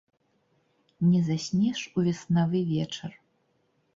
Не 1.09 1.19
заснеш 1.27 1.79
у 1.97 2.05
веснавы 2.07 2.59
вечар. 2.73 3.11